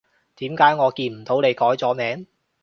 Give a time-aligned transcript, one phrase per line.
[0.37, 2.25] 點解我見唔到你改咗名？